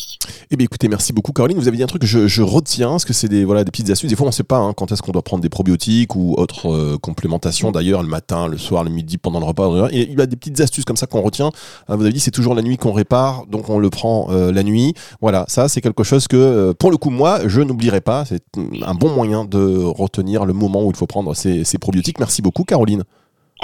Eh 0.50 0.57
bien 0.57 0.64
écoutez, 0.64 0.88
merci 0.88 1.12
beaucoup 1.12 1.33
Caroline. 1.33 1.59
Vous 1.59 1.69
avez 1.69 1.76
dit 1.76 1.83
un 1.83 1.87
truc 1.87 2.02
que 2.02 2.09
je, 2.09 2.26
je 2.26 2.42
retiens, 2.42 2.90
parce 2.90 3.04
que 3.04 3.12
c'est 3.12 3.28
des, 3.28 3.45
voilà, 3.45 3.64
des 3.64 3.71
petites 3.71 3.90
astuces. 3.90 4.09
Des 4.09 4.16
fois, 4.16 4.26
on 4.26 4.31
ne 4.31 4.35
sait 4.35 4.42
pas 4.42 4.59
hein, 4.59 4.73
quand 4.73 4.92
est-ce 4.92 5.02
qu'on 5.02 5.12
doit 5.12 5.23
prendre 5.23 5.42
des 5.42 5.50
probiotiques 5.50 6.16
ou 6.16 6.35
autres 6.38 6.97
complémentations 6.97 7.71
d'ailleurs, 7.71 8.02
le 8.02 8.09
matin, 8.09 8.47
le 8.47 8.57
soir, 8.57 8.85
le 8.85 8.90
midi, 8.90 9.19
pendant 9.19 9.40
le 9.40 9.47
repas. 9.47 9.88
Il 9.92 10.19
y 10.19 10.21
a 10.21 10.26
des 10.26 10.37
petites 10.37 10.61
astuces 10.61 10.85
comme 10.85 10.97
ça 10.97 11.01
qu'on 11.06 11.21
retient. 11.21 11.50
Vous 11.88 12.02
avez 12.02 12.12
dit 12.12 12.21
c'est 12.21 12.30
toujours 12.30 12.54
la 12.54 12.62
nuit 12.62 12.76
qu'on 12.76 12.92
répare, 12.92 13.47
donc 13.47 13.68
on 13.68 13.78
le 13.78 13.90
prend 13.90 14.28
euh, 14.30 14.52
la 14.52 14.62
nuit. 14.62 14.94
Voilà, 15.21 15.44
ça 15.49 15.68
c'est 15.68 15.80
quelque 15.80 16.04
chose 16.04 16.28
que 16.28 16.37
euh, 16.37 16.75
pour 16.75 16.90
le 16.90 16.97
coup 16.97 17.11
moi 17.11 17.40
je 17.47 17.61
n'oublierai 17.61 18.00
pas. 18.00 18.25
C'est 18.25 18.42
un 18.85 18.94
bon 18.94 19.11
moyen 19.11 19.44
de 19.44 19.82
retenir 19.85 20.44
le 20.44 20.52
moment 20.52 20.85
où 20.85 20.90
il 20.90 20.97
faut 20.97 21.06
prendre 21.06 21.35
ces 21.35 21.78
probiotiques. 21.78 22.18
Merci 22.18 22.42
beaucoup 22.42 22.64
Caroline. 22.64 23.04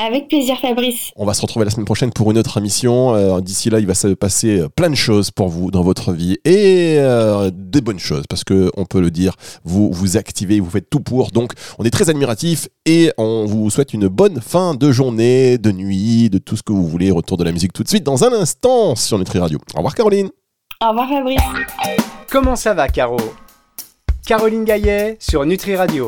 Avec 0.00 0.28
plaisir, 0.28 0.56
Fabrice. 0.60 1.10
On 1.16 1.26
va 1.26 1.34
se 1.34 1.42
retrouver 1.42 1.64
la 1.64 1.72
semaine 1.72 1.84
prochaine 1.84 2.12
pour 2.12 2.30
une 2.30 2.38
autre 2.38 2.56
émission. 2.56 3.16
Euh, 3.16 3.40
D'ici 3.40 3.68
là, 3.68 3.80
il 3.80 3.86
va 3.86 3.94
se 3.94 4.06
passer 4.08 4.62
plein 4.76 4.90
de 4.90 4.94
choses 4.94 5.32
pour 5.32 5.48
vous 5.48 5.72
dans 5.72 5.82
votre 5.82 6.12
vie 6.12 6.38
et 6.44 6.94
euh, 6.98 7.50
des 7.52 7.80
bonnes 7.80 7.98
choses 7.98 8.22
parce 8.28 8.44
que 8.44 8.70
on 8.76 8.84
peut 8.84 9.00
le 9.00 9.10
dire, 9.10 9.34
vous 9.64 9.90
vous 9.92 10.16
activez, 10.16 10.60
vous 10.60 10.70
faites 10.70 10.88
tout 10.88 11.00
pour. 11.00 11.32
Donc, 11.32 11.52
on 11.80 11.84
est 11.84 11.90
très 11.90 12.10
admiratif 12.10 12.68
et 12.86 13.10
on 13.18 13.44
vous 13.46 13.70
souhaite 13.70 13.92
une 13.92 14.06
bonne 14.06 14.40
fin 14.40 14.74
de 14.74 14.92
journée, 14.92 15.58
de 15.58 15.72
nuit, 15.72 16.30
de 16.30 16.38
tout 16.38 16.56
ce 16.56 16.62
que 16.62 16.72
vous 16.72 16.86
voulez. 16.86 17.10
Retour 17.10 17.36
de 17.36 17.42
la 17.42 17.50
musique 17.50 17.72
tout 17.72 17.82
de 17.82 17.88
suite 17.88 18.04
dans 18.04 18.22
un 18.22 18.32
instant 18.32 18.94
sur 18.94 19.18
Nutri 19.18 19.40
Radio. 19.40 19.58
Au 19.74 19.78
revoir, 19.78 19.96
Caroline. 19.96 20.30
Au 20.80 20.90
revoir, 20.90 21.08
Fabrice. 21.08 21.40
Comment 22.30 22.54
ça 22.54 22.72
va, 22.72 22.86
Caro? 22.86 23.16
Caroline 24.24 24.64
Gaillet 24.64 25.16
sur 25.18 25.44
Nutri 25.44 25.74
Radio. 25.74 26.06